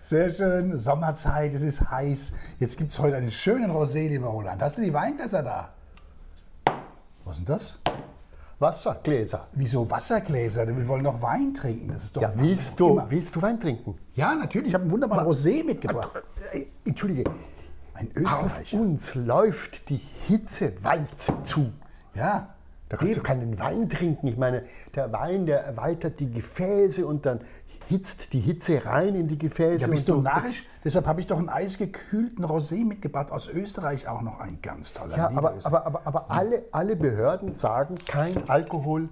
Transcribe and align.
Sehr 0.00 0.30
schön, 0.32 0.76
Sommerzeit, 0.76 1.52
es 1.54 1.62
ist 1.62 1.90
heiß. 1.90 2.32
Jetzt 2.58 2.78
gibt 2.78 2.90
es 2.90 2.98
heute 2.98 3.16
einen 3.16 3.30
schönen 3.30 3.70
Rosé, 3.70 4.08
lieber 4.08 4.28
Roland. 4.28 4.62
Hast 4.62 4.78
du 4.78 4.82
die 4.82 4.92
Weingläser 4.94 5.42
da? 5.42 5.68
Was 7.24 7.38
ist 7.38 7.48
denn 7.48 7.54
das? 7.54 7.78
Wassergläser. 8.58 9.46
Wieso 9.52 9.88
Wassergläser? 9.88 10.66
Wir 10.66 10.88
wollen 10.88 11.04
doch 11.04 11.20
Wein 11.22 11.54
trinken. 11.54 11.88
Das 11.92 12.04
ist 12.04 12.16
doch 12.16 12.22
Ja, 12.22 12.32
willst 12.34 12.80
du, 12.80 12.92
immer. 12.94 13.10
willst 13.10 13.36
du 13.36 13.42
Wein 13.42 13.60
trinken? 13.60 13.96
Ja, 14.14 14.34
natürlich. 14.34 14.68
Ich 14.68 14.74
habe 14.74 14.82
einen 14.82 14.90
wunderbaren 14.90 15.26
Rosé 15.26 15.64
mitgebracht. 15.64 16.10
Äh, 16.52 16.66
Entschuldige, 16.84 17.24
Ein 17.94 18.08
auf 18.26 18.42
Österreicher. 18.44 18.80
uns 18.80 19.14
läuft 19.14 19.88
die 19.90 20.00
Hitzewalze 20.26 21.34
zu. 21.42 21.72
Ja. 22.14 22.54
Da 22.88 22.96
kannst 22.96 23.16
du 23.16 23.22
keinen 23.22 23.58
Wein 23.58 23.88
trinken. 23.88 24.26
Ich 24.28 24.36
meine, 24.36 24.64
der 24.94 25.12
Wein, 25.12 25.46
der 25.46 25.60
erweitert 25.60 26.20
die 26.20 26.30
Gefäße 26.30 27.06
und 27.06 27.26
dann 27.26 27.40
hitzt 27.86 28.32
die 28.32 28.40
Hitze 28.40 28.84
rein 28.84 29.14
in 29.14 29.28
die 29.28 29.38
Gefäße. 29.38 29.82
Ja, 29.82 29.88
bist 29.88 30.08
du 30.08 30.20
narrisch? 30.20 30.64
Deshalb 30.84 31.06
habe 31.06 31.20
ich 31.20 31.26
doch 31.26 31.38
einen 31.38 31.48
eisgekühlten 31.48 32.44
Rosé 32.44 32.84
mitgebracht. 32.86 33.30
Aus 33.30 33.48
Österreich 33.48 34.08
auch 34.08 34.22
noch 34.22 34.40
ein 34.40 34.60
ganz 34.62 34.92
toller. 34.92 35.16
Ja, 35.16 35.28
aber, 35.28 35.54
aber, 35.64 35.86
aber, 35.86 36.06
aber 36.06 36.30
alle, 36.30 36.64
alle 36.72 36.96
Behörden 36.96 37.52
sagen, 37.52 37.96
kein 38.06 38.48
Alkohol 38.48 39.08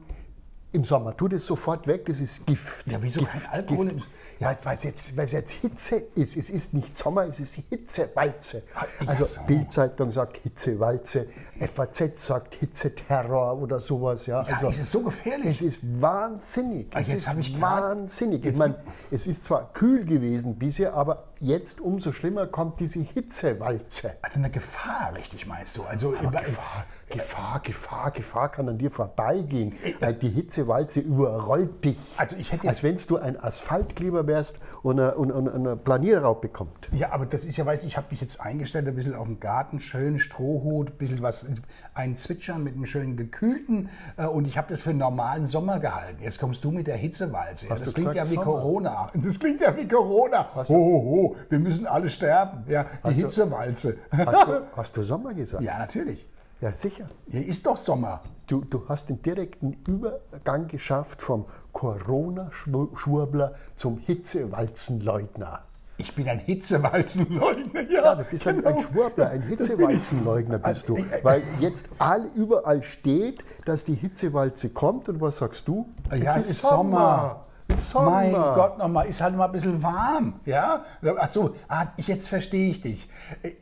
im 0.73 0.84
Sommer. 0.84 1.16
Tu 1.16 1.29
das 1.29 1.47
sofort 1.47 1.87
weg, 1.87 2.05
das 2.06 2.20
ist 2.20 2.47
Gift. 2.47 2.91
Ja, 2.91 2.98
wieso 3.01 3.20
Gift, 3.20 3.33
kein 3.33 3.47
Alkohol 3.52 3.88
Gift. 3.88 4.09
Ja, 4.38 4.55
weil 4.65 4.74
es 4.74 4.83
jetzt, 4.83 5.16
weil 5.16 5.24
es 5.24 5.33
jetzt 5.33 5.52
Hitze 5.52 5.97
ist. 6.15 6.37
Es 6.37 6.51
ist 6.51 6.74
nicht 6.74 6.95
Sommer, 6.95 7.27
es 7.27 7.41
ist 7.41 7.55
Hitzewalze. 7.70 8.62
ja, 8.74 9.07
Also 9.09 9.24
so. 9.24 9.41
Bildzeitung 9.47 10.12
sagt 10.12 10.37
Hitzewalze, 10.38 11.29
FAZ 11.74 12.12
sagt 12.16 12.57
Hitzeterror 12.57 13.57
oder 13.62 13.80
sowas. 13.80 14.27
Ja, 14.27 14.43
Ja, 14.43 14.55
also, 14.57 14.69
ist 14.69 14.80
es 14.80 14.93
so 14.93 15.02
gefährlich? 15.02 15.47
Es 15.48 15.62
ist 15.62 15.80
wahnsinnig. 16.02 16.88
Ah, 16.95 17.01
Es 17.01 17.09
jetzt 17.09 17.16
ist 17.23 17.29
habe 17.29 17.41
ich 17.41 17.59
wahnsinnig. 17.60 18.45
Ich 18.45 18.57
meine, 18.59 18.74
es 19.10 19.27
ist 19.27 19.45
zwar 19.45 19.73
kühl 19.73 20.05
gewesen 20.05 20.59
bisher, 20.59 20.93
aber 20.93 21.29
jetzt 21.41 21.80
umso 21.80 22.13
schlimmer 22.13 22.46
kommt 22.46 22.80
diese 22.80 23.01
Hitzewalze. 23.01 24.16
Also 24.21 24.37
eine 24.38 24.51
Gefahr, 24.51 25.15
richtig 25.16 25.46
meinst 25.46 25.76
du? 25.79 25.85
Also 25.85 26.15
Aber 26.15 26.43
Gefahr, 26.43 26.85
Gefahr, 27.09 27.60
Gefahr, 27.60 28.10
Gefahr 28.10 28.51
kann 28.51 28.68
an 28.68 28.79
dir 28.79 28.90
vorbeigehen. 28.90 29.74
Weil 30.01 30.15
die 30.15 30.29
Hitzewalze 30.29 31.01
überrollt 31.01 31.85
dich. 31.85 31.96
Also 32.16 32.37
ich 32.37 32.52
hätte 32.52 32.66
Als 32.68 32.82
wenn 32.82 32.96
du 32.96 33.16
ein 33.16 33.38
Asphaltkleber 33.38 34.26
wärst 34.26 34.59
und 34.82 34.98
eine, 34.98 35.15
und, 35.15 35.30
und 35.30 35.48
eine 35.48 35.76
Planierraupe 35.76 36.48
kommt. 36.48 36.88
Ja, 36.93 37.13
aber 37.13 37.26
das 37.26 37.45
ist 37.45 37.57
ja, 37.57 37.66
weiß 37.66 37.82
ich, 37.82 37.88
ich 37.88 37.96
habe 37.96 38.09
mich 38.10 38.21
jetzt 38.21 38.40
eingestellt, 38.40 38.88
ein 38.88 38.96
bisschen 38.96 39.15
auf 39.15 39.26
den 39.26 39.38
Garten, 39.38 39.79
schön 39.79 40.18
Strohhut, 40.18 40.90
ein 40.90 40.96
bisschen 40.96 41.23
was, 41.23 41.46
ein 41.95 42.16
Zwitschern 42.16 42.65
mit 42.65 42.74
einem 42.74 42.87
schönen 42.87 43.16
gekühlten 43.16 43.88
äh, 44.16 44.26
und 44.26 44.46
ich 44.46 44.59
habe 44.59 44.68
das 44.70 44.80
für 44.80 44.91
einen 44.91 44.98
normalen 44.98 45.46
Sommer 45.46 45.79
gehalten. 45.79 46.23
Jetzt 46.23 46.41
kommst 46.41 46.65
du 46.65 46.73
mit 46.73 46.88
der 46.88 46.96
Hitzewalze. 46.96 47.68
Hast 47.70 47.82
das 47.82 47.88
du 47.88 47.95
klingt 47.95 48.13
gesagt 48.13 48.26
ja 48.26 48.30
wie 48.32 48.37
Sommer? 48.37 48.60
Corona. 48.60 49.10
Das 49.26 49.41
klingt 49.41 49.60
ja 49.60 49.76
wie 49.76 49.88
Corona. 49.88 50.48
Ho, 50.54 50.65
ho, 50.68 50.74
ho, 50.74 51.37
wir 51.48 51.59
müssen 51.59 51.87
alle 51.87 52.09
sterben. 52.09 52.65
Ja, 52.68 52.87
die 53.09 53.15
Hitzewalze. 53.15 53.98
Hast 54.10 54.48
du, 54.48 54.63
hast 54.76 54.96
du 54.96 55.02
Sommer 55.02 55.35
gesagt? 55.35 55.63
Ja, 55.63 55.79
natürlich. 55.79 56.26
Ja, 56.60 56.73
sicher. 56.73 57.07
Hier 57.30 57.46
ist 57.46 57.66
doch 57.66 57.76
Sommer. 57.76 58.23
Du, 58.46 58.62
du 58.62 58.88
hast 58.88 59.10
den 59.10 59.21
direkten 59.21 59.76
Übergang 59.87 60.68
geschafft 60.68 61.21
vom 61.21 61.45
Corona-Schwurbler 61.73 63.54
zum 63.74 63.98
Hitzewalzenleugner. 63.98 65.65
Ich 65.98 66.15
bin 66.15 66.28
ein 66.28 66.38
Hitzewalzenleugner. 66.38 67.82
Ja, 67.91 68.04
Ja, 68.04 68.15
du 68.15 68.25
bist 68.25 68.47
ein, 68.47 68.65
ein 68.65 68.76
genau. 68.76 68.88
Schwurbler, 68.88 69.31
ein. 69.31 69.43
Hitzewalzenleugner 69.43 70.59
bist 70.59 70.88
du. 70.88 70.94
Also, 70.97 71.10
äh, 71.10 71.19
äh, 71.21 71.25
Weil 71.25 71.43
jetzt 71.60 71.91
all, 71.98 72.26
überall 72.34 72.82
steht, 72.82 73.44
dass 73.66 73.84
die 73.84 73.94
Hitzewalze 73.94 74.70
kommt 74.70 75.10
und 75.10 75.20
was 75.20 75.38
sagst 75.38 75.69
du? 75.69 75.87
Ja, 76.10 76.37
es 76.38 76.48
ist 76.48 76.62
Sommer. 76.62 76.76
Sommer. 76.76 77.46
Mein 77.94 78.32
Gott, 78.32 78.78
nochmal, 78.78 79.06
ist 79.06 79.21
halt 79.21 79.37
mal 79.37 79.47
ein 79.47 79.53
bisschen 79.53 79.82
warm. 79.82 80.41
Ja? 80.44 80.84
Ach 81.19 81.28
so, 81.28 81.55
ah, 81.69 81.87
ich, 81.97 82.09
jetzt 82.09 82.28
verstehe 82.28 82.71
ich 82.71 82.81
dich. 82.81 83.09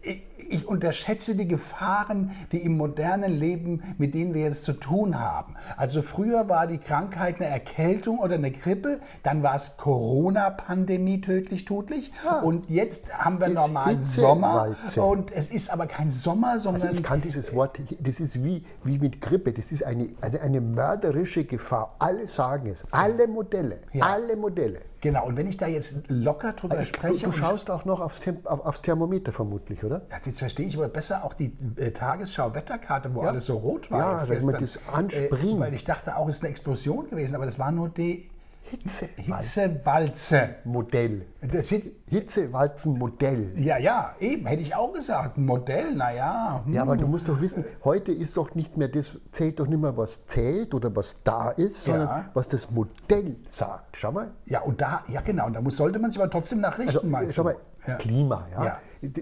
Ich, 0.03 0.23
ich 0.47 0.69
unterschätze 0.69 1.37
die 1.37 1.49
Gefahren, 1.49 2.31
die 2.53 2.59
im 2.59 2.77
modernen 2.77 3.39
Leben, 3.39 3.83
mit 3.99 4.15
denen 4.15 4.35
wir 4.35 4.43
jetzt 4.43 4.65
zu 4.65 4.75
tun 4.75 5.19
haben. 5.19 5.55
Also 5.77 6.03
früher 6.03 6.49
war 6.49 6.67
die 6.67 6.79
Krankheit 6.79 7.37
eine 7.41 7.49
Erkältung 7.49 8.19
oder 8.19 8.35
eine 8.35 8.51
Grippe, 8.51 9.01
dann 9.23 9.43
war 9.43 9.57
es 9.57 9.77
Corona-Pandemie 9.77 11.21
tödlich, 11.21 11.65
totlich. 11.65 12.13
Und 12.43 12.69
jetzt 12.69 13.13
haben 13.17 13.41
wir 13.41 13.49
Ist 13.49 13.55
normalen 13.55 14.03
Sommer. 14.03 14.67
Hitzewalze. 14.67 15.03
Und 15.03 15.33
es 15.33 15.49
ist 15.49 15.71
aber 15.71 15.87
kein 15.87 16.11
Sommer, 16.11 16.59
sondern... 16.59 16.83
Also 16.83 16.97
ich 16.97 17.03
kann 17.03 17.21
dieses 17.21 17.55
Wort, 17.55 17.81
das 18.01 18.21
ist 18.21 18.45
wie, 18.45 18.65
wie 18.83 18.99
mit 18.99 19.21
Grippe, 19.21 19.53
das 19.53 19.73
ist 19.73 19.83
eine, 19.85 20.09
also 20.21 20.39
eine 20.39 20.61
mörderische 20.61 21.45
Gefahr. 21.45 21.97
Alle 21.99 22.27
sagen 22.27 22.69
es, 22.69 22.85
alle 22.91 23.27
Modelle, 23.27 23.81
Ja. 23.93 24.04
Alle 24.05 24.37
Modelle. 24.37 24.81
genau, 25.01 25.27
und 25.27 25.37
wenn 25.37 25.47
ich 25.47 25.57
da 25.57 25.67
jetzt 25.67 26.05
locker 26.09 26.53
drüber 26.53 26.77
Du, 26.77 26.85
spreche... 26.85 27.27
du 27.27 27.33
schaust 27.33 27.71
auch 27.71 27.85
noch 27.85 28.01
aufs, 28.01 28.21
Temp 28.21 28.47
auf, 28.47 28.65
aufs 28.65 28.83
Thermometer 28.83 29.33
vermutlich, 29.33 29.83
oder? 29.85 30.03
Ja, 30.11 30.17
jetzt 30.25 30.39
verstehe 30.39 30.67
ich 30.67 30.77
aber 30.77 30.89
besser 30.89 31.25
auch 31.25 31.33
die 31.35 31.53
äh, 31.77 31.91
Tagesschau-Wetterkarte, 31.91 33.15
wo 33.15 33.23
Ja. 33.23 33.29
alles 33.29 33.47
so 33.47 33.57
rot 33.57 33.91
war. 33.91 33.99
Ja, 34.21 34.27
dass 34.27 34.43
man 34.45 34.59
das 34.59 34.79
anspringt. 34.93 35.59
Äh, 35.59 35.61
weil 35.61 35.75
ich 35.75 35.85
dachte 35.85 36.17
auch, 36.17 36.29
es 36.29 36.37
ist 36.37 36.43
eine 36.43 36.51
Explosion 36.51 37.09
gewesen, 37.09 37.35
aber 37.35 37.45
das 37.47 37.59
war 37.59 37.73
nur 37.73 37.89
die 37.89 38.31
Hitzewalzen. 38.71 39.73
Hitzewalze. 39.73 40.55
Modell. 40.65 41.27
Das 41.43 41.69
sieht, 41.69 41.93
Hitzewalzen-Modell. 42.09 43.53
ja, 43.57 43.79
ja, 43.79 44.15
eben, 44.19 44.47
hätte 44.47 44.63
ich 44.63 44.75
auch 44.75 44.93
gesagt. 44.93 45.37
Modell, 45.39 45.95
naja. 45.95 46.63
Hm. 46.65 46.73
Ja, 46.75 46.83
aber 46.83 46.97
du 46.97 47.07
musst 47.07 47.29
doch 47.29 47.41
wissen, 47.41 47.65
heute 47.85 48.13
ist 48.13 48.37
doch 48.37 48.55
nicht 48.55 48.77
mehr 48.77 48.89
das, 48.89 49.13
zählt 49.33 49.61
doch 49.61 49.67
nicht 49.67 49.81
mehr, 49.81 49.97
was 49.97 50.27
zählt 50.27 50.75
oder 50.75 50.95
was 50.97 51.23
da 51.23 51.51
ist, 51.51 51.85
sondern 51.85 52.09
Ja. 52.09 52.31
was 52.35 52.49
das 52.49 52.71
Modell 52.71 53.37
sagt. 53.47 53.97
Schau 53.97 54.13
mal. 54.13 54.31
Ja, 54.47 54.63
und 54.63 54.81
da, 54.81 55.03
ja 55.09 55.21
genau, 55.21 55.47
und 55.47 55.53
da 55.55 55.61
muss, 55.61 55.77
sollte 55.77 55.99
man 55.99 56.11
sich 56.11 56.21
aber 56.21 56.31
trotzdem 56.31 56.61
nach 56.61 56.79
richten, 56.79 56.97
Also, 56.97 57.07
meinst 57.09 57.35
schau 57.35 57.43
du? 57.43 57.49
mal, 57.51 57.57
Ja. 57.87 57.95
Klima, 57.97 58.47
ja. 58.55 58.65
Ja. 58.65 58.79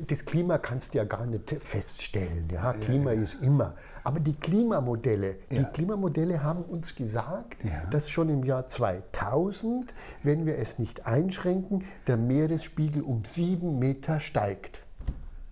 Das 0.08 0.24
Klima 0.24 0.58
kannst 0.58 0.94
du 0.94 0.98
ja 0.98 1.04
gar 1.04 1.26
nicht 1.26 1.50
feststellen. 1.60 2.48
Ja. 2.52 2.72
Klima 2.72 3.12
ist 3.12 3.42
immer. 3.42 3.74
Aber 4.04 4.20
die 4.20 4.34
Klimamodelle, 4.34 5.36
die 5.50 5.56
Ja. 5.56 5.64
Klimamodelle 5.64 6.42
haben 6.42 6.62
uns 6.62 6.94
gesagt, 6.94 7.64
Ja. 7.64 7.84
dass 7.90 8.10
schon 8.10 8.28
im 8.28 8.44
Jahr 8.44 8.68
2000, 8.68 9.94
wenn 10.22 10.46
wir 10.46 10.58
es 10.58 10.78
nicht 10.78 11.06
einschränken, 11.06 11.84
der 12.06 12.16
Meeresspiegel 12.16 13.02
um 13.02 13.24
sieben 13.24 13.78
Meter 13.78 14.20
steigt. 14.20 14.82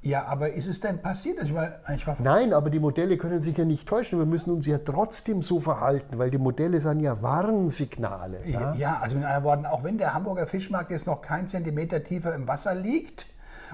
Ja, 0.02 0.24
aber 0.24 0.52
ist 0.54 0.66
es 0.66 0.80
denn 0.80 1.02
passiert? 1.02 1.38
Also 1.38 1.50
Ich 1.50 1.54
war, 1.54 1.74
ich 1.94 2.06
Nein, 2.20 2.54
aber 2.54 2.70
die 2.70 2.78
Modelle 2.78 3.18
können 3.18 3.40
sich 3.40 3.56
ja 3.58 3.66
nicht 3.66 3.86
täuschen. 3.86 4.18
Wir 4.18 4.24
müssen 4.24 4.50
uns 4.50 4.66
ja 4.66 4.78
trotzdem 4.78 5.42
so 5.42 5.60
verhalten, 5.60 6.16
weil 6.18 6.30
die 6.30 6.38
Modelle 6.38 6.80
sind 6.80 7.00
ja 7.00 7.20
Warnsignale. 7.20 8.40
Ja? 8.48 8.74
Ja, 8.76 8.98
also 8.98 9.16
mit 9.16 9.24
anderen 9.26 9.44
Worten, 9.44 9.66
auch 9.66 9.84
wenn 9.84 9.98
der 9.98 10.14
Hamburger 10.14 10.46
Fischmarkt 10.46 10.90
jetzt 10.90 11.06
noch 11.06 11.20
kein 11.20 11.46
Zentimeter 11.48 12.02
tiefer 12.02 12.34
im 12.34 12.48
Wasser 12.48 12.74
liegt 12.74 13.26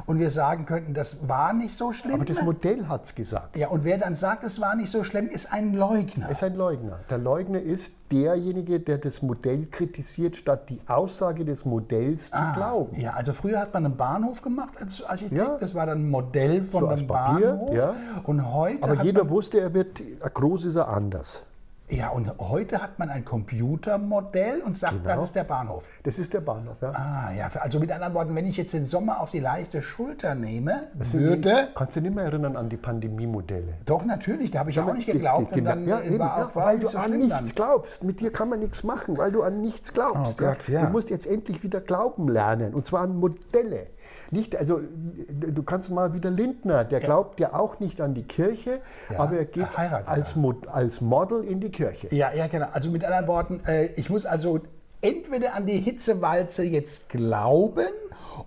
und 0.04 0.18
wir 0.18 0.30
sagen 0.30 0.66
könnten, 0.66 0.92
das 0.92 1.28
war 1.28 1.52
nicht 1.52 1.74
so 1.74 1.92
schlimm. 1.92 2.16
Aber 2.16 2.24
das 2.24 2.42
Modell 2.42 2.86
hat 2.88 3.04
es 3.04 3.14
gesagt. 3.14 3.56
ja, 3.56 3.68
und 3.68 3.84
wer 3.84 3.98
dann 3.98 4.14
sagt, 4.14 4.44
es 4.44 4.60
war 4.60 4.74
nicht 4.76 4.90
so 4.90 5.04
schlimm, 5.04 5.28
ist 5.28 5.52
ein 5.52 5.74
Leugner. 5.74 6.26
Er 6.26 6.32
ist 6.32 6.42
ein 6.42 6.54
Leugner. 6.54 6.98
Der 7.08 7.18
Leugner 7.18 7.60
ist 7.60 7.94
derjenige, 8.12 8.80
der 8.80 8.98
das 8.98 9.22
Modell 9.22 9.66
kritisiert, 9.66 10.36
statt 10.36 10.68
die 10.68 10.80
Aussage 10.86 11.44
des 11.44 11.64
Modells 11.64 12.30
zu 12.30 12.38
glauben. 12.54 13.00
Ja, 13.00 13.12
also 13.12 13.32
früher 13.32 13.58
hat 13.60 13.72
man 13.74 13.84
einen 13.86 13.96
Bahnhof 13.96 14.42
gemacht 14.42 14.74
als 14.80 15.02
Architekt. 15.04 15.36
Ja. 15.38 15.56
Das 15.58 15.74
war 15.74 15.86
dann 15.86 16.02
ein 16.02 16.10
Modell 16.10 16.62
von 16.62 16.80
So 16.84 16.88
einem 16.88 17.06
Bahnhof. 17.06 17.74
ja. 17.74 17.94
Und 18.24 18.52
heute 18.52 18.82
Aber 18.84 19.02
jeder 19.02 19.28
wusste, 19.30 19.60
er 19.60 19.74
wird 19.74 20.02
groß 20.34 20.66
ist 20.66 20.76
er 20.76 20.88
anders. 20.88 21.42
Ja, 21.88 22.08
und 22.08 22.32
heute 22.38 22.82
hat 22.82 22.98
man 22.98 23.10
ein 23.10 23.24
Computermodell 23.24 24.60
und 24.62 24.76
sagt, 24.76 25.02
Genau. 25.02 25.14
das 25.14 25.22
ist 25.24 25.36
der 25.36 25.44
Bahnhof. 25.44 25.84
Das 26.02 26.18
ist 26.18 26.34
der 26.34 26.40
Bahnhof. 26.40 26.76
Ja. 26.82 26.90
Ah, 26.90 27.32
ja. 27.36 27.48
Also 27.60 27.78
mit 27.78 27.92
anderen 27.92 28.14
Worten, 28.14 28.34
wenn 28.34 28.46
ich 28.46 28.56
jetzt 28.56 28.72
den 28.74 28.84
Sommer 28.84 29.20
auf 29.20 29.30
die 29.30 29.40
leichte 29.40 29.82
Schulter 29.82 30.34
nehme, 30.34 30.88
würde. 30.94 31.68
Kannst 31.74 31.96
du 31.96 32.00
nicht 32.00 32.14
mehr 32.14 32.24
erinnern 32.24 32.56
an 32.56 32.68
die 32.68 32.76
Pandemie-Modelle? 32.76 33.74
Doch, 33.84 34.04
natürlich, 34.04 34.50
da 34.50 34.60
habe 34.60 34.70
ich 34.70 34.80
auch 34.80 34.92
nicht 34.92 35.08
Die- 35.08 35.12
geglaubt. 35.12 35.54
die- 35.54 35.60
und 35.60 35.64
dann 35.64 35.86
ja, 35.86 36.00
eben, 36.00 36.18
war 36.18 36.38
ja, 36.38 36.50
weil 36.54 36.78
du 36.80 36.88
so 36.88 36.98
an 36.98 37.10
nichts 37.18 37.34
dann. 37.36 37.48
glaubst. 37.54 38.02
Mit 38.04 38.20
dir 38.20 38.32
kann 38.32 38.48
man 38.48 38.58
nichts 38.60 38.82
machen, 38.82 39.16
weil 39.16 39.30
du 39.32 39.42
an 39.42 39.60
nichts 39.62 39.92
glaubst. 39.92 40.40
Oh 40.40 40.44
Gott, 40.44 40.68
ja. 40.68 40.86
Du 40.86 40.90
musst 40.92 41.10
jetzt 41.10 41.26
endlich 41.26 41.62
wieder 41.62 41.80
glauben 41.80 42.28
lernen, 42.28 42.74
und 42.74 42.84
zwar 42.84 43.02
an 43.02 43.16
Modelle. 43.16 43.86
Nicht, 44.30 44.56
also 44.56 44.80
du 45.28 45.62
kannst 45.62 45.90
mal 45.90 46.12
wieder 46.14 46.30
Lindner, 46.30 46.84
der 46.84 47.00
glaubt 47.00 47.40
ja 47.40 47.54
auch 47.54 47.80
nicht 47.80 48.00
an 48.00 48.14
die 48.14 48.24
Kirche, 48.24 48.80
Ja, 49.10 49.20
aber 49.20 49.36
er 49.38 49.44
geht 49.44 49.68
er 49.76 50.08
als, 50.08 50.36
Mod, 50.36 50.66
als 50.68 51.00
Model 51.00 51.44
in 51.44 51.60
die 51.60 51.70
Kirche. 51.70 52.14
Ja, 52.14 52.32
ja, 52.32 52.46
genau. 52.46 52.66
Also 52.72 52.90
mit 52.90 53.04
anderen 53.04 53.26
Worten, 53.26 53.60
äh, 53.66 53.86
ich 53.96 54.10
muss 54.10 54.26
also 54.26 54.60
entweder 55.00 55.54
an 55.54 55.66
die 55.66 55.78
Hitzewalze 55.78 56.64
jetzt 56.64 57.08
glauben 57.08 57.86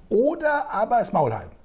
oder 0.09 0.71
aber 0.71 0.99
das 0.99 1.13
Maul 1.13 1.33
halten. 1.33 1.55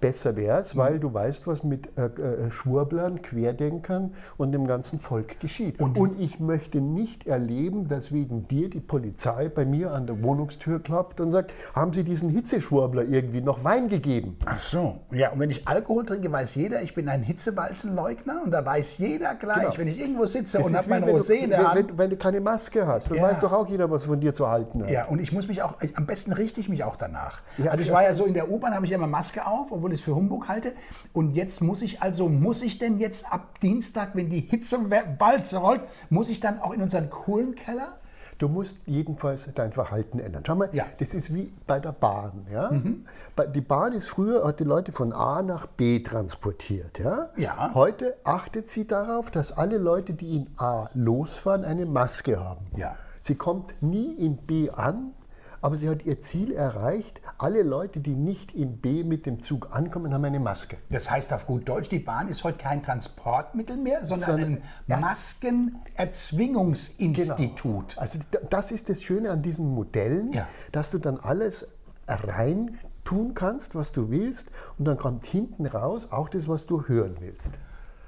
Besser 0.00 0.36
wäre 0.36 0.60
es, 0.60 0.76
weil 0.76 1.00
du 1.00 1.12
weißt, 1.12 1.46
was 1.46 1.64
mit 1.64 1.90
äh, 1.96 2.06
äh, 2.06 2.50
Schwurblern, 2.50 3.22
Querdenkern 3.22 4.14
und 4.36 4.52
dem 4.52 4.66
ganzen 4.66 5.00
Volk 5.00 5.40
geschieht. 5.40 5.80
Und, 5.80 5.98
und, 5.98 6.20
ich 6.20 6.40
möchte 6.40 6.80
nicht 6.80 7.26
erleben, 7.26 7.88
dass 7.88 8.12
wegen 8.12 8.48
dir 8.48 8.70
die 8.70 8.80
Polizei 8.80 9.48
bei 9.48 9.64
mir 9.64 9.92
an 9.92 10.06
der 10.06 10.22
Wohnungstür 10.22 10.82
klopft 10.82 11.20
und 11.20 11.30
sagt, 11.30 11.52
haben 11.74 11.92
Sie 11.92 12.04
diesen 12.04 12.30
Hitzeschwurbler 12.30 13.04
irgendwie 13.04 13.40
noch 13.40 13.64
Wein 13.64 13.88
gegeben? 13.88 14.36
Ach 14.46 14.58
so, 14.58 15.00
ja, 15.12 15.30
und 15.30 15.40
wenn 15.40 15.50
ich 15.50 15.66
Alkohol 15.68 16.06
trinke, 16.06 16.30
weiß 16.30 16.54
jeder, 16.54 16.82
ich 16.82 16.94
bin 16.94 17.08
ein 17.08 17.22
Hitzewalzenleugner 17.22 18.42
und 18.44 18.50
da 18.50 18.64
weiß 18.64 18.98
jeder 18.98 19.34
gleich, 19.34 19.62
genau. 19.62 19.78
wenn 19.78 19.88
ich 19.88 20.00
irgendwo 20.00 20.26
sitze 20.26 20.58
das 20.58 20.66
und 20.66 20.76
habe 20.76 20.88
mein 20.88 21.04
Rosé 21.04 21.34
in 21.34 21.50
der 21.50 21.68
Hand. 21.68 21.90
Wenn, 21.90 21.98
wenn, 21.98 22.10
du 22.10 22.16
keine 22.16 22.40
Maske 22.40 22.86
hast, 22.86 23.10
dann 23.10 23.18
ja. 23.18 23.24
weiß 23.24 23.40
doch 23.40 23.52
auch 23.52 23.68
jeder, 23.68 23.90
was 23.90 24.04
von 24.04 24.20
dir 24.20 24.32
zu 24.32 24.48
halten 24.48 24.82
hat. 24.82 24.90
Ja, 24.90 25.06
und 25.06 25.20
ich 25.20 25.32
muss 25.32 25.48
mich 25.48 25.62
auch, 25.62 25.74
am 25.94 26.06
besten 26.06 26.32
richte 26.32 26.60
ich 26.60 26.68
mich 26.68 26.84
auch 26.84 26.96
danach. 26.96 27.40
Ja, 27.58 27.72
also 27.72 27.82
ich 27.82 27.92
war 27.92 28.02
ja 28.02 28.14
so 28.14 28.24
in 28.24 28.34
der 28.34 28.50
U-Bahn, 28.50 28.74
habe 28.74 28.86
ich 28.86 28.92
immer 28.92 29.06
Maske 29.06 29.46
auf, 29.46 29.72
obwohl 29.72 29.87
ich 29.92 30.00
es 30.00 30.04
für 30.04 30.14
Humbug 30.14 30.48
halte. 30.48 30.72
Und 31.12 31.34
jetzt 31.34 31.60
muss 31.60 31.82
ich 31.82 32.02
also, 32.02 32.28
muss 32.28 32.62
ich 32.62 32.78
denn 32.78 32.98
jetzt 32.98 33.32
ab 33.32 33.60
Dienstag, 33.60 34.10
wenn 34.14 34.30
die 34.30 34.40
Hitzewalze 34.40 35.58
rollt, 35.58 35.82
muss 36.10 36.30
ich 36.30 36.40
dann 36.40 36.60
auch 36.60 36.72
in 36.72 36.82
unseren 36.82 37.10
Kohlenkeller? 37.10 37.98
Du 38.38 38.46
musst 38.46 38.78
jedenfalls 38.86 39.48
dein 39.52 39.72
Verhalten 39.72 40.20
ändern. 40.20 40.44
Schau 40.46 40.54
mal, 40.54 40.70
ja. 40.72 40.86
das 40.98 41.12
ist 41.12 41.34
wie 41.34 41.52
bei 41.66 41.80
der 41.80 41.90
Bahn. 41.90 42.46
Ja? 42.52 42.70
Mhm. 42.70 43.04
Die 43.52 43.60
Bahn 43.60 43.92
ist 43.92 44.06
früher, 44.06 44.46
hat 44.46 44.60
die 44.60 44.64
Leute 44.64 44.92
von 44.92 45.12
A 45.12 45.42
nach 45.42 45.66
B 45.66 45.98
transportiert. 45.98 47.00
Ja? 47.00 47.30
Ja. 47.36 47.74
Heute 47.74 48.16
achtet 48.22 48.68
sie 48.70 48.86
darauf, 48.86 49.32
dass 49.32 49.50
alle 49.50 49.78
Leute, 49.78 50.14
die 50.14 50.36
in 50.36 50.50
A 50.56 50.88
losfahren, 50.94 51.64
eine 51.64 51.84
Maske 51.84 52.38
haben. 52.38 52.66
Ja. 52.76 52.94
Sie 53.20 53.34
kommt 53.34 53.74
nie 53.82 54.14
in 54.14 54.36
B 54.36 54.70
an, 54.70 55.14
aber 55.60 55.76
sie 55.76 55.88
hat 55.88 56.04
ihr 56.04 56.20
Ziel 56.20 56.52
erreicht. 56.52 57.20
Alle 57.38 57.62
Leute, 57.62 58.00
die 58.00 58.14
nicht 58.14 58.52
in 58.52 58.78
B 58.78 59.04
mit 59.04 59.26
dem 59.26 59.40
Zug 59.40 59.68
ankommen, 59.70 60.14
haben 60.14 60.24
eine 60.24 60.40
Maske. 60.40 60.78
Das 60.90 61.10
heißt 61.10 61.32
auf 61.32 61.46
gut 61.46 61.68
Deutsch, 61.68 61.88
die 61.88 61.98
Bahn 61.98 62.28
ist 62.28 62.44
heute 62.44 62.58
kein 62.58 62.82
Transportmittel 62.82 63.76
mehr, 63.76 64.04
sondern 64.04 64.58
so 64.86 64.94
ein. 64.94 65.00
Maskenerzwingungsinstitut. 65.00 67.88
Genau. 67.88 68.00
Also 68.00 68.18
das 68.50 68.70
ist 68.70 68.88
das 68.88 69.02
Schöne 69.02 69.30
an 69.30 69.42
diesen 69.42 69.74
Modellen, 69.74 70.32
ja. 70.32 70.46
dass 70.72 70.90
du 70.90 70.98
dann 70.98 71.18
alles 71.18 71.66
rein 72.06 72.78
tun 73.04 73.34
kannst, 73.34 73.74
was 73.74 73.92
du 73.92 74.10
willst, 74.10 74.50
und 74.78 74.84
dann 74.84 74.98
kommt 74.98 75.26
hinten 75.26 75.66
raus 75.66 76.08
auch 76.10 76.28
das, 76.28 76.46
was 76.46 76.66
du 76.66 76.86
hören 76.86 77.16
willst. 77.20 77.52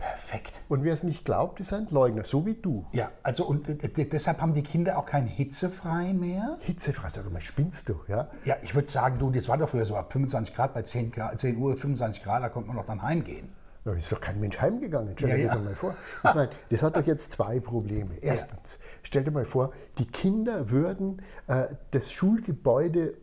Perfekt. 0.00 0.62
Und 0.68 0.82
wer 0.82 0.94
es 0.94 1.02
nicht 1.02 1.24
glaubt, 1.24 1.60
ist 1.60 1.72
ein 1.72 1.86
Leugner, 1.90 2.24
so 2.24 2.46
wie 2.46 2.54
du. 2.54 2.86
Ja, 2.92 3.10
also 3.22 3.44
und 3.44 3.66
deshalb 3.94 4.40
haben 4.40 4.54
die 4.54 4.62
Kinder 4.62 4.98
auch 4.98 5.04
kein 5.04 5.26
Hitzefrei 5.26 6.12
mehr? 6.12 6.58
Hitzefrei, 6.60 7.08
sag 7.08 7.30
mal, 7.30 7.40
spinnst 7.40 7.88
du, 7.88 8.00
ja? 8.08 8.28
Ja, 8.44 8.56
ich 8.62 8.74
würde 8.74 8.88
sagen, 8.88 9.18
du, 9.18 9.30
das 9.30 9.48
war 9.48 9.58
doch 9.58 9.68
früher 9.68 9.84
so 9.84 9.96
ab 9.96 10.12
25 10.12 10.54
Grad, 10.54 10.74
bei 10.74 10.82
10, 10.82 11.10
Grad, 11.10 11.38
10 11.38 11.56
Uhr, 11.58 11.76
25 11.76 12.22
Grad, 12.22 12.42
da 12.42 12.48
konnte 12.48 12.68
man 12.68 12.76
doch 12.78 12.86
dann 12.86 13.02
heimgehen. 13.02 13.50
Da 13.84 13.92
ist 13.92 14.12
doch 14.12 14.20
kein 14.20 14.38
Mensch 14.40 14.60
heimgegangen. 14.60 15.14
Stell 15.16 15.30
dir 15.30 15.38
ja, 15.38 15.46
das 15.46 15.54
ja. 15.54 15.62
mal 15.62 15.74
vor. 15.74 15.94
Ich 16.18 16.34
meine, 16.34 16.50
das 16.68 16.82
hat 16.82 16.96
doch 16.96 17.06
jetzt 17.06 17.32
zwei 17.32 17.60
Probleme. 17.60 18.14
Erstens, 18.20 18.78
stell 19.02 19.24
dir 19.24 19.30
mal 19.30 19.46
vor, 19.46 19.72
die 19.98 20.06
Kinder 20.06 20.70
würden 20.70 21.22
äh, 21.46 21.68
das 21.90 22.12
Schulgebäude 22.12 23.14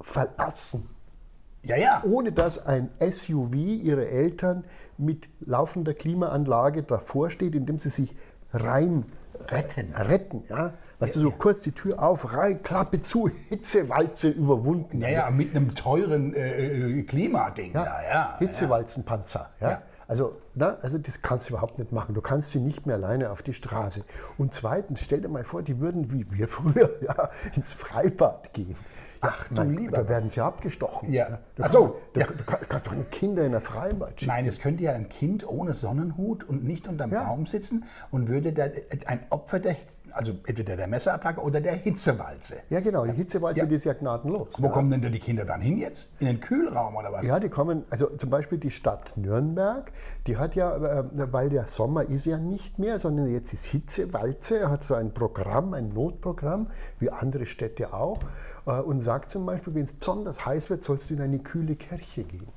verlassen. 0.00 0.90
Ja, 1.68 1.76
ja. 1.76 2.02
Ohne 2.04 2.32
dass 2.32 2.64
ein 2.64 2.90
SUV 2.98 3.54
ihre 3.54 4.08
Eltern 4.08 4.64
mit 4.96 5.28
laufender 5.40 5.94
Klimaanlage 5.94 6.82
davor 6.82 7.30
steht, 7.30 7.54
indem 7.54 7.78
sie 7.78 7.90
sich 7.90 8.16
rein 8.52 9.04
retten. 9.50 9.92
retten 9.94 10.42
ja? 10.48 10.72
Weißt 10.98 11.14
ja, 11.14 11.20
du, 11.20 11.28
so 11.28 11.30
ja. 11.30 11.36
kurz 11.38 11.60
die 11.60 11.72
Tür 11.72 12.02
auf, 12.02 12.32
rein, 12.34 12.62
Klappe 12.62 13.00
zu, 13.00 13.30
Hitzewalze 13.50 14.30
überwunden. 14.30 15.00
Ja, 15.00 15.08
ja, 15.08 15.30
mit 15.30 15.54
einem 15.54 15.74
teuren 15.74 16.34
äh, 16.34 16.98
äh 16.98 17.02
Klimading. 17.02 17.72
Ja, 17.72 17.84
da, 17.84 18.02
ja, 18.02 18.38
Hitzewalzenpanzer. 18.38 19.50
Ja. 19.60 19.70
ja. 19.70 19.82
Also, 20.08 20.38
na, 20.54 20.78
also 20.80 20.96
das 20.96 21.20
kannst 21.20 21.48
du 21.48 21.52
überhaupt 21.52 21.78
nicht 21.78 21.92
machen. 21.92 22.14
Du 22.14 22.22
kannst 22.22 22.50
sie 22.50 22.60
nicht 22.60 22.86
mehr 22.86 22.96
alleine 22.96 23.30
auf 23.30 23.42
die 23.42 23.52
Straße. 23.52 24.04
Und 24.38 24.54
zweitens, 24.54 25.02
stell 25.02 25.20
dir 25.20 25.28
mal 25.28 25.44
vor, 25.44 25.62
die 25.62 25.78
würden 25.80 26.10
wie 26.10 26.26
wir 26.30 26.48
früher 26.48 26.90
ja, 27.02 27.30
ins 27.54 27.74
Freibad 27.74 28.54
gehen. 28.54 28.74
Ach, 29.20 29.48
du 29.48 29.54
Nein, 29.54 29.74
lieber. 29.74 29.96
Da 29.96 30.08
werden 30.08 30.28
sie 30.28 30.40
abgestochen. 30.40 31.12
Ja. 31.12 31.38
Du, 31.56 31.62
also, 31.62 31.96
ja. 32.16 32.26
du, 32.26 32.44
kannst 32.44 32.86
doch 32.86 32.92
ein 32.92 33.10
Kinder 33.10 33.44
in 33.44 33.52
der 33.52 33.60
Freibad 33.60 34.20
schicken. 34.20 34.32
Nein, 34.32 34.46
es 34.46 34.60
könnte 34.60 34.84
ja 34.84 34.92
ein 34.92 35.08
Kind 35.08 35.46
ohne 35.46 35.72
Sonnenhut 35.72 36.44
und 36.44 36.64
nicht 36.64 36.86
unterm 36.86 37.12
ja. 37.12 37.24
Baum 37.24 37.46
sitzen 37.46 37.84
und 38.10 38.28
würde 38.28 38.52
da 38.52 38.68
ein 39.06 39.20
Opfer 39.30 39.58
der, 39.58 39.76
also 40.12 40.32
entweder 40.46 40.76
der 40.76 40.86
Messerattacke 40.86 41.40
oder 41.40 41.60
der 41.60 41.74
Hitzewalze. 41.74 42.56
Ja, 42.70 42.80
genau, 42.80 43.04
die 43.06 43.12
Hitzewalze, 43.12 43.60
ja. 43.60 43.66
die 43.66 43.74
ist 43.74 43.84
ja 43.84 43.92
gnadenlos. 43.92 44.48
Wo 44.58 44.68
kommen 44.68 44.90
denn 44.90 45.02
da 45.02 45.08
die 45.08 45.18
Kinder 45.18 45.44
dann 45.44 45.60
hin 45.60 45.78
jetzt? 45.78 46.12
In 46.20 46.26
den 46.26 46.40
Kühlraum 46.40 46.96
oder 46.96 47.12
was? 47.12 47.26
Ja, 47.26 47.40
die 47.40 47.48
kommen, 47.48 47.84
also 47.90 48.06
zum 48.16 48.30
Beispiel 48.30 48.58
die 48.58 48.70
Stadt 48.70 49.16
Nürnberg, 49.16 49.92
die 50.26 50.36
hat 50.36 50.54
ja, 50.54 51.00
äh, 51.00 51.04
weil 51.32 51.48
der 51.48 51.66
Sommer 51.66 52.04
ist 52.04 52.26
ja 52.26 52.38
nicht 52.38 52.78
mehr, 52.78 52.98
sondern 52.98 53.28
jetzt 53.28 53.52
ist 53.52 53.64
Hitzewalze, 53.64 54.70
hat 54.70 54.84
so 54.84 54.94
ein 54.94 55.12
Programm, 55.12 55.74
ein 55.74 55.88
Notprogramm, 55.88 56.68
wie 56.98 57.10
andere 57.10 57.46
Städte 57.46 57.92
auch. 57.92 58.20
Äh, 58.68 58.80
und 58.82 59.00
sagt 59.00 59.30
zum 59.30 59.46
Beispiel, 59.46 59.74
wenn 59.74 59.84
es 59.84 59.92
besonders 59.92 60.44
heiß 60.44 60.68
wird, 60.70 60.84
sollst 60.84 61.10
du 61.10 61.14
in 61.14 61.22
eine 61.22 61.38
kühle 61.38 61.74
Kirche 61.74 62.22
gehen. 62.22 62.48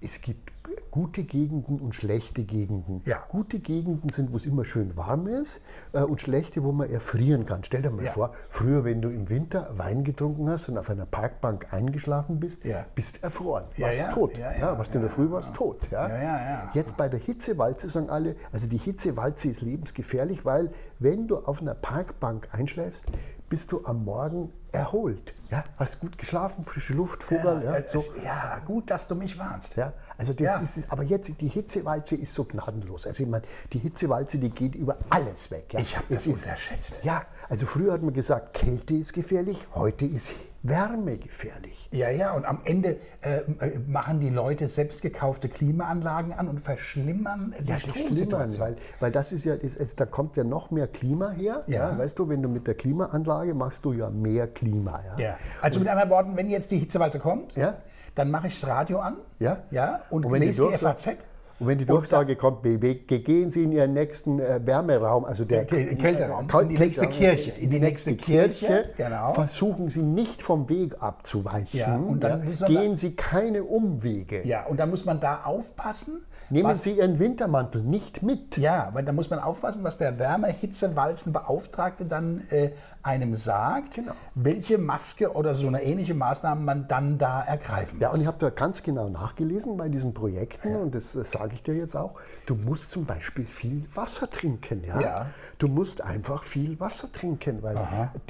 es 0.00 0.20
gibt 0.20 0.52
gute 0.90 1.24
Gegenden 1.24 1.80
und 1.80 1.94
schlechte 1.94 2.44
Gegenden. 2.44 3.02
Ja. 3.04 3.24
Gute 3.28 3.58
Gegenden 3.58 4.10
sind, 4.10 4.32
wo 4.32 4.36
es 4.36 4.46
immer 4.46 4.64
schön 4.64 4.96
warm 4.96 5.26
ist 5.26 5.60
äh, 5.92 6.00
und 6.02 6.20
schlechte, 6.20 6.62
wo 6.62 6.72
man 6.72 6.90
erfrieren 6.90 7.46
kann. 7.46 7.64
Stell 7.64 7.82
dir 7.82 7.90
mal 7.90 8.04
Ja. 8.04 8.12
vor, 8.12 8.32
früher, 8.48 8.84
wenn 8.84 9.02
du 9.02 9.08
im 9.08 9.28
Winter 9.28 9.70
Wein 9.76 10.04
getrunken 10.04 10.48
hast 10.48 10.68
und 10.68 10.78
auf 10.78 10.90
einer 10.90 11.06
Parkbank 11.06 11.72
eingeschlafen 11.72 12.38
bist, 12.38 12.64
Ja. 12.64 12.84
bist 12.94 13.22
erfroren, 13.22 13.64
Ja, 13.76 13.86
warst 13.86 13.98
ja, 13.98 14.12
tot. 14.12 14.38
ja, 14.38 14.78
warst 14.78 14.94
in 14.94 15.00
der 15.00 15.10
Früh, 15.10 15.30
warst 15.30 15.54
tot. 15.54 15.78
Ja? 15.90 16.08
Ja, 16.08 16.16
ja, 16.22 16.22
ja. 16.50 16.70
Jetzt 16.74 16.96
bei 16.96 17.08
der 17.08 17.18
Hitzewalze 17.20 17.88
sagen 17.88 18.10
alle, 18.10 18.36
also 18.52 18.68
die 18.68 18.78
Hitzewalze 18.78 19.48
ist 19.48 19.62
lebensgefährlich, 19.62 20.44
weil 20.44 20.70
wenn 20.98 21.26
du 21.28 21.38
auf 21.38 21.60
einer 21.60 21.74
Parkbank 21.74 22.48
einschläfst, 22.52 23.06
bist 23.54 23.70
du 23.70 23.84
am 23.84 24.04
Morgen 24.04 24.52
erholt. 24.72 25.32
Ja? 25.48 25.62
Hast 25.76 26.00
gut 26.00 26.18
geschlafen, 26.18 26.64
frische 26.64 26.92
Luft, 26.92 27.22
Vogel. 27.22 27.62
Ja, 27.64 27.76
Äh, 27.76 27.88
so. 27.88 28.00
es- 28.00 28.10
ja, 28.24 28.58
gut, 28.66 28.90
dass 28.90 29.06
du 29.06 29.14
mich 29.14 29.38
warnst. 29.38 29.76
Ja, 29.76 29.92
also 30.18 30.32
das, 30.32 30.44
Ja. 30.46 30.58
das 30.58 30.76
ist, 30.76 30.90
aber 30.90 31.04
jetzt 31.04 31.30
die 31.40 31.46
Hitzewalze 31.46 32.16
ist 32.16 32.34
so 32.34 32.42
gnadenlos. 32.42 33.06
Also 33.06 33.22
ich 33.22 33.28
meine, 33.30 33.44
die 33.72 33.78
Hitzewalze, 33.78 34.38
die 34.38 34.50
geht 34.50 34.74
über 34.74 34.96
alles 35.08 35.52
weg. 35.52 35.72
Ja. 35.72 35.78
Ich 35.78 35.94
habe 35.96 36.06
Es 36.08 36.24
das 36.24 36.26
ist- 36.26 36.42
unterschätzt. 36.42 37.00
Ja, 37.04 37.22
also 37.48 37.64
früher 37.66 37.92
hat 37.92 38.02
man 38.02 38.12
gesagt, 38.12 38.54
Kälte 38.54 38.94
ist 38.94 39.12
gefährlich, 39.12 39.68
heute 39.72 40.04
ist 40.04 40.34
Wärme 40.66 41.18
gefährlich. 41.18 41.88
Ja, 41.92 42.08
ja, 42.08 42.32
und 42.32 42.46
am 42.46 42.60
Ende 42.64 42.96
äh, 43.20 43.40
äh, 43.60 43.78
machen 43.86 44.18
die 44.20 44.30
Leute 44.30 44.66
selbst 44.68 45.02
gekaufte 45.02 45.50
Klimaanlagen 45.50 46.32
an 46.32 46.48
und 46.48 46.58
verschlimmern 46.58 47.54
die 47.60 47.68
Ja, 47.70 47.78
Stromsituation. 47.78 48.60
weil, 48.66 48.76
weil 48.98 49.12
das 49.12 49.32
ist 49.32 49.44
ja, 49.44 49.52
ist, 49.54 49.78
also 49.78 49.94
da 49.96 50.06
kommt 50.06 50.38
ja 50.38 50.44
noch 50.44 50.70
mehr 50.70 50.86
Klima 50.88 51.30
her. 51.30 51.64
Ja. 51.66 51.96
weißt 51.98 52.18
du, 52.18 52.28
wenn 52.30 52.42
du 52.42 52.48
mit 52.48 52.66
der 52.66 52.74
Klimaanlage 52.74 53.52
machst 53.52 53.84
du 53.84 53.92
ja 53.92 54.08
mehr 54.08 54.46
Klima. 54.48 55.02
Ja. 55.18 55.22
Ja. 55.22 55.36
Also 55.60 55.80
mit 55.80 55.88
anderen 55.88 56.08
Worten, 56.08 56.36
wenn 56.36 56.48
jetzt 56.48 56.70
die 56.70 56.78
Hitzewalze 56.78 57.18
kommt, 57.18 57.54
Ja. 57.56 57.74
dann 58.14 58.30
mache 58.30 58.46
ich 58.48 58.58
das 58.58 58.68
Radio 58.70 59.00
an 59.00 59.16
Ja. 59.38 59.58
Ja, 59.70 60.00
und, 60.08 60.24
Und 60.24 60.32
die 60.32 60.38
lese 60.40 60.62
die, 60.62 60.68
Durchsage- 60.70 60.78
FAZ. 60.78 61.16
Und 61.60 61.68
wenn 61.68 61.78
die 61.78 61.86
Durchsage 61.86 62.34
kommt, 62.34 62.62
BB, 62.62 63.06
gehen 63.06 63.48
Sie 63.50 63.62
in 63.62 63.72
Ihren 63.72 63.92
nächsten 63.92 64.40
äh, 64.40 64.60
Wärmeraum, 64.64 65.24
also 65.24 65.44
der 65.44 65.68
Kä- 65.68 65.96
Kälteraum, 65.96 66.48
in 66.62 66.68
die 66.68 66.78
nächste 66.78 67.06
Kirche, 67.06 67.52
in 67.52 67.70
die 67.70 67.78
nächste 67.78 68.16
Kirche, 68.16 68.90
genau. 68.96 69.32
versuchen 69.34 69.88
Sie 69.88 70.02
nicht 70.02 70.42
vom 70.42 70.68
Weg 70.68 70.96
abzuweichen. 71.00 71.78
Ja, 71.78 71.96
und 71.96 72.24
dann 72.24 72.42
wir- 72.42 72.66
gehen 72.66 72.96
Sie 72.96 73.14
keine 73.14 73.62
Umwege. 73.62 74.44
Ja, 74.46 74.66
und 74.66 74.80
dann 74.80 74.90
muss 74.90 75.04
man 75.04 75.20
da 75.20 75.42
aufpassen. 75.44 76.24
Nehmen 76.50 76.68
was, 76.70 76.82
Sie 76.82 76.92
Ihren 76.98 77.18
Wintermantel 77.18 77.82
nicht 77.82 78.22
mit. 78.22 78.56
Ja, 78.58 78.90
weil 78.92 79.04
da 79.04 79.12
muss 79.12 79.30
man 79.30 79.38
aufpassen, 79.38 79.82
was 79.84 79.98
der 79.98 80.18
Wärme-Hitze-Walzen-Beauftragte 80.18 82.06
dann 82.06 82.42
äh, 82.50 82.70
einem 83.02 83.34
sagt, 83.34 83.94
Genau. 83.96 84.12
welche 84.34 84.78
Maske 84.78 85.32
oder 85.34 85.54
so 85.54 85.66
eine 85.66 85.82
ähnliche 85.82 86.14
Maßnahme 86.14 86.60
man 86.60 86.88
dann 86.88 87.18
da 87.18 87.42
ergreifen 87.42 87.96
muss. 87.96 88.02
Ja, 88.02 88.10
und 88.10 88.20
ich 88.20 88.26
habe 88.26 88.38
da 88.38 88.50
ganz 88.50 88.82
genau 88.82 89.08
nachgelesen 89.08 89.76
bei 89.76 89.88
diesen 89.88 90.14
Projekten 90.14 90.76
und 90.76 90.94
das, 90.94 91.12
das 91.12 91.30
sage 91.32 91.54
ich 91.54 91.62
dir 91.62 91.74
jetzt 91.74 91.96
auch. 91.96 92.14
Du 92.46 92.54
musst 92.54 92.90
zum 92.90 93.04
Beispiel 93.04 93.44
viel 93.46 93.86
Wasser 93.94 94.30
trinken. 94.30 94.82
Ja? 94.84 95.00
Ja. 95.00 95.26
Du 95.58 95.68
musst 95.68 96.00
einfach 96.00 96.42
viel 96.44 96.78
Wasser 96.80 97.10
trinken, 97.12 97.62
weil 97.62 97.78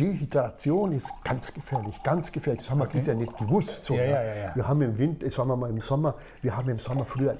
Dehydration 0.01 0.93
ist 0.93 1.13
ganz 1.25 1.53
gefährlich, 1.53 2.03
ganz 2.03 2.33
gefährlich. 2.33 2.63
Das 2.63 2.71
haben 2.71 2.79
wir 2.79 2.87
bisher 2.87 3.15
nicht 3.15 3.37
gewusst. 3.37 3.85
So, 3.85 3.95
Ja, 3.95 4.05
ja, 4.05 4.23
ja, 4.23 4.35
ja. 4.35 4.57
Wir 4.57 4.67
haben 4.69 4.83
im 4.83 4.99
Winter, 4.99 5.29
sagen 5.31 5.49
wir 5.49 5.57
mal 5.57 5.71
im 5.71 5.81
Sommer, 5.81 6.15
wir 6.43 6.57
haben 6.57 6.69
im 6.69 6.79
Sommer 6.79 7.05
früher 7.05 7.37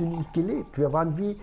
leichtsinnig 0.00 0.32
gelebt. 0.32 0.78
Wir 0.78 0.92
waren 0.92 1.16
wie, 1.16 1.38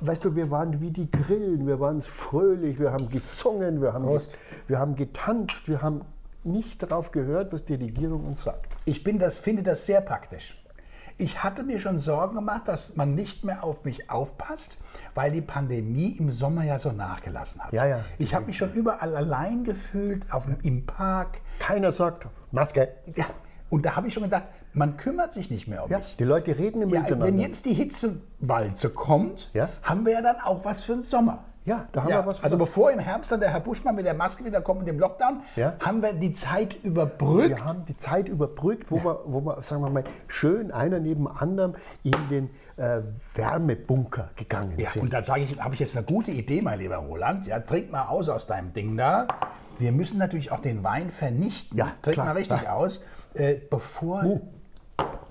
weißt 0.00 0.24
du, 0.24 0.34
wir 0.34 0.50
waren 0.50 0.80
wie 0.80 0.90
die 0.90 1.10
Grillen, 1.10 1.66
wir 1.66 1.80
waren 1.80 2.00
fröhlich, 2.00 2.78
wir 2.78 2.92
haben 2.92 3.08
gesungen, 3.08 3.80
wir 3.80 3.92
haben, 3.92 4.04
Prost. 4.04 4.38
wir 4.66 4.78
haben 4.78 4.96
getanzt, 4.96 5.68
wir 5.68 5.82
haben 5.82 6.02
nicht 6.44 6.82
darauf 6.82 7.10
gehört, 7.10 7.52
was 7.52 7.64
die 7.64 7.74
Regierung 7.74 8.24
uns 8.24 8.42
sagt. 8.42 8.66
Ich 8.84 9.04
bin 9.04 9.18
das, 9.18 9.38
finde 9.38 9.62
das 9.62 9.86
sehr 9.86 10.00
praktisch. 10.00 10.54
Ich 11.20 11.42
hatte 11.42 11.64
mir 11.64 11.80
schon 11.80 11.98
Sorgen 11.98 12.36
gemacht, 12.36 12.68
dass 12.68 12.94
man 12.94 13.16
nicht 13.16 13.44
mehr 13.44 13.64
auf 13.64 13.84
mich 13.84 14.08
aufpasst, 14.08 14.78
weil 15.16 15.32
die 15.32 15.40
Pandemie 15.40 16.10
im 16.16 16.30
Sommer 16.30 16.62
ja 16.62 16.78
so 16.78 16.92
nachgelassen 16.92 17.60
hat. 17.60 17.72
Ja, 17.72 17.86
ja. 17.86 18.00
Ich 18.18 18.36
habe 18.36 18.46
mich 18.46 18.56
schon 18.56 18.72
überall 18.72 19.16
allein 19.16 19.64
gefühlt, 19.64 20.32
auf, 20.32 20.46
im 20.62 20.86
Park. 20.86 21.40
Keiner 21.58 21.90
sagt, 21.90 22.28
Maske. 22.52 22.90
Ja. 23.16 23.26
Und 23.70 23.84
da 23.84 23.96
habe 23.96 24.08
ich 24.08 24.14
schon 24.14 24.22
gedacht, 24.22 24.44
man 24.72 24.96
kümmert 24.96 25.32
sich 25.32 25.50
nicht 25.50 25.68
mehr 25.68 25.84
um 25.84 25.90
Ja, 25.90 25.98
mich. 25.98 26.16
die 26.16 26.24
Leute 26.24 26.56
reden 26.58 26.82
immer 26.82 26.92
Ja, 26.94 27.00
miteinander. 27.00 27.26
wenn 27.26 27.38
jetzt 27.38 27.64
die 27.66 27.74
Hitzewalze 27.74 28.90
kommt, 28.90 29.50
Ja. 29.54 29.68
haben 29.82 30.04
wir 30.06 30.12
ja 30.14 30.22
dann 30.22 30.36
auch 30.42 30.64
was 30.64 30.82
für 30.84 30.92
den 30.92 31.02
Sommer. 31.02 31.44
Ja, 31.64 31.84
da 31.92 32.02
haben 32.04 32.08
Ja, 32.10 32.22
wir 32.22 32.26
was. 32.26 32.42
also 32.42 32.56
bevor 32.56 32.90
im 32.92 32.98
Herbst 32.98 33.30
dann 33.30 33.40
der 33.40 33.50
Herr 33.50 33.60
Buschmann 33.60 33.94
mit 33.94 34.06
der 34.06 34.14
Maske 34.14 34.42
wieder 34.42 34.62
kommt 34.62 34.78
mit 34.80 34.88
dem 34.88 34.98
Lockdown, 34.98 35.40
Ja. 35.54 35.74
haben 35.84 36.00
wir 36.00 36.14
die 36.14 36.32
Zeit 36.32 36.82
überbrückt. 36.82 37.50
wir 37.50 37.64
haben 37.64 37.84
die 37.84 37.96
Zeit 37.98 38.26
überbrückt, 38.30 38.90
wo, 38.90 39.04
wir, 39.04 39.20
wo 39.26 39.40
wir, 39.42 39.62
sagen 39.62 39.82
wir 39.82 39.90
mal, 39.90 40.04
schön 40.28 40.70
einer 40.72 40.98
neben 40.98 41.28
anderem 41.28 41.74
in 42.04 42.12
den 42.30 42.50
äh, 42.78 43.00
Wärmebunker 43.34 44.30
gegangen 44.36 44.74
Ja, 44.78 44.90
sind. 44.90 45.02
und 45.02 45.12
da 45.12 45.22
sage 45.22 45.42
ich, 45.42 45.60
habe 45.60 45.74
ich 45.74 45.80
jetzt 45.80 45.96
eine 45.96 46.06
gute 46.06 46.30
Idee, 46.30 46.62
mein 46.62 46.78
lieber 46.78 46.96
Roland. 46.96 47.46
Ja, 47.46 47.58
trink 47.60 47.90
mal 47.90 48.06
aus 48.06 48.28
aus 48.30 48.46
deinem 48.46 48.72
Ding 48.72 48.96
da. 48.96 49.26
Wir 49.78 49.92
müssen 49.92 50.18
natürlich 50.18 50.50
auch 50.52 50.60
den 50.60 50.82
Wein 50.82 51.10
vernichten. 51.10 51.76
Ja, 51.76 51.92
trink 52.02 52.14
klar, 52.14 52.26
mal 52.26 52.32
richtig 52.36 52.60
klar. 52.60 52.76
aus, 52.76 53.00
äh, 53.34 53.56
bevor, 53.70 54.40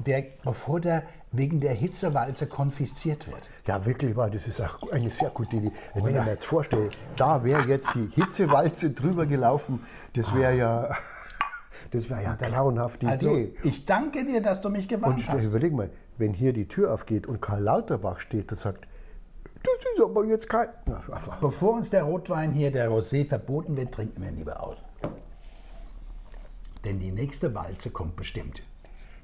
der, 0.05 0.23
bevor 0.43 0.79
der 0.79 1.03
wegen 1.31 1.59
der 1.59 1.73
Hitzewalze 1.73 2.47
konfisziert 2.47 3.27
wird. 3.27 3.49
Ja, 3.65 3.85
wirklich 3.85 4.15
war, 4.15 4.29
das 4.29 4.47
ist 4.47 4.61
auch 4.61 4.91
eine 4.91 5.09
sehr 5.09 5.29
gute 5.29 5.57
Idee. 5.57 5.71
Also 5.93 6.05
wenn 6.07 6.15
ich 6.15 6.23
mir 6.23 6.31
jetzt 6.31 6.45
vorstelle, 6.45 6.89
da 7.17 7.43
wäre 7.43 7.67
jetzt 7.67 7.93
die 7.95 8.09
Hitzewalze 8.15 8.91
drüber 8.91 9.25
gelaufen, 9.25 9.83
das 10.13 10.33
wäre 10.33 10.55
ja, 10.55 10.95
das 11.91 12.09
wäre 12.09 12.23
ja 12.23 12.37
eine 12.39 12.49
grauenhafte 12.51 13.07
Also, 13.07 13.35
Idee. 13.35 13.55
ich 13.63 13.85
danke 13.85 14.25
dir, 14.25 14.41
dass 14.41 14.61
du 14.61 14.69
mich 14.69 14.83
Und 14.83 14.89
gewarnt 14.89 15.21
stell- 15.21 15.35
hast. 15.35 15.47
überleg 15.49 15.73
mal, 15.73 15.89
wenn 16.17 16.33
hier 16.33 16.53
die 16.53 16.67
Tür 16.67 16.93
aufgeht 16.93 17.27
und 17.27 17.41
Karl 17.41 17.61
Lauterbach 17.61 18.19
steht 18.19 18.51
und 18.51 18.57
sagt, 18.57 18.87
das 19.63 19.73
ist 19.97 20.03
aber 20.03 20.23
jetzt 20.23 20.47
kein... 20.49 20.69
Bevor 21.41 21.73
uns 21.73 21.89
der 21.89 22.03
Rotwein 22.03 22.53
hier, 22.53 22.71
der 22.71 22.89
Rosé, 22.89 23.27
verboten 23.27 23.75
wird, 23.75 23.91
trinken 23.93 24.21
wir 24.21 24.29
ihn 24.29 24.37
lieber 24.37 24.63
aus. 24.63 24.77
Denn 26.85 26.99
die 26.99 27.11
nächste 27.11 27.53
Walze 27.55 27.91
kommt 27.91 28.15
bestimmt. 28.15 28.61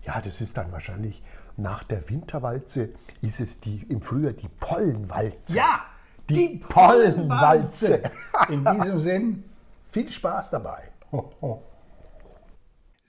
Ja, 0.05 0.19
das 0.21 0.41
ist 0.41 0.57
dann 0.57 0.71
wahrscheinlich 0.71 1.21
nach 1.55 1.83
der 1.83 2.09
Winterwalze 2.09 2.89
ist 3.21 3.39
es 3.39 3.59
die 3.59 3.85
im 3.89 4.01
Frühjahr 4.01 4.33
die 4.33 4.49
Pollenwalze. 4.59 5.37
Ja, 5.55 5.85
Die 6.29 6.61
Pollenwalze. 6.67 8.03
In 8.49 8.65
diesem 8.65 8.99
Sinn, 9.01 9.43
viel 9.83 10.09
Spaß 10.09 10.51
dabei. 10.51 10.91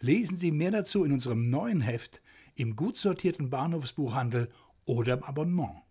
Lesen 0.01 0.37
Sie 0.37 0.51
mehr 0.51 0.71
dazu 0.71 1.05
in 1.05 1.13
unserem 1.13 1.49
neuen 1.49 1.81
Heft 1.81 2.21
im 2.57 2.77
gut 2.77 2.97
sortierten 2.97 3.51
Bahnhofsbuchhandel 3.51 4.51
oder 4.85 5.15
im 5.15 5.25
Abonnement. 5.25 5.84